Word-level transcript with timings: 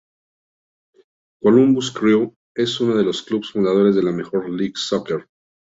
Columbus 1.43 1.91
Crew 1.91 2.35
es 2.55 2.81
uno 2.81 2.95
de 2.97 3.03
los 3.03 3.21
clubes 3.21 3.51
fundadores 3.51 3.93
de 3.93 4.01
la 4.01 4.11
Major 4.11 4.49
League 4.49 4.73
Soccer. 4.75 5.27